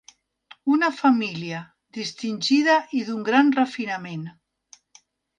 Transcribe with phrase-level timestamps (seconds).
[0.75, 1.59] Una família
[1.97, 4.25] distingida i d'un gran refinament.